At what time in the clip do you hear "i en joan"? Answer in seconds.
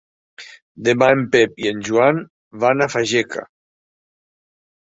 1.65-2.21